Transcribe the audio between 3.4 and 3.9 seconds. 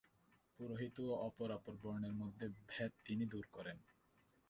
করেন।